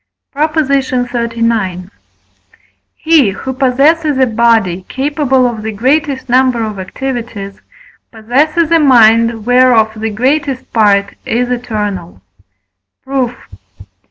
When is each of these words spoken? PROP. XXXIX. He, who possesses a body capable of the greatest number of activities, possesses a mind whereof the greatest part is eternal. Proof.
PROP. 0.31 0.55
XXXIX. 0.55 1.91
He, 2.95 3.29
who 3.29 3.53
possesses 3.53 4.17
a 4.17 4.25
body 4.25 4.83
capable 4.89 5.45
of 5.47 5.61
the 5.61 5.71
greatest 5.71 6.27
number 6.27 6.63
of 6.63 6.79
activities, 6.79 7.61
possesses 8.11 8.71
a 8.71 8.79
mind 8.79 9.45
whereof 9.45 9.91
the 9.99 10.09
greatest 10.09 10.73
part 10.73 11.13
is 11.23 11.51
eternal. 11.51 12.19
Proof. 13.03 13.35